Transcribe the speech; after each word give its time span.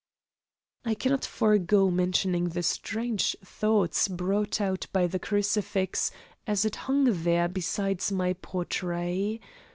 I 0.83 0.95
cannot 0.95 1.25
forego 1.25 1.91
mentioning 1.91 2.49
the 2.49 2.63
strange 2.63 3.35
thoughts 3.45 4.07
brought 4.07 4.59
out 4.59 4.87
by 4.91 5.05
the 5.05 5.19
crucifix 5.19 6.09
as 6.47 6.65
it 6.65 6.75
hung 6.89 7.05
there 7.21 7.47
beside 7.47 8.01
my 8.09 8.33
portrait. 8.33 9.39